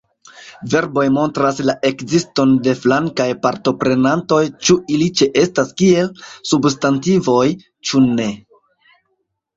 Verboj 0.73 1.01
montras 1.17 1.59
la 1.69 1.75
ekziston 1.89 2.55
de 2.67 2.73
flankaj 2.85 3.27
partoprenantoj, 3.43 4.41
ĉu 4.69 4.79
ili 4.95 5.11
ĉeestas 5.21 5.71
kiel 5.83 6.11
substantivoj, 6.55 7.47
ĉu 7.91 8.03
ne. 8.09 8.31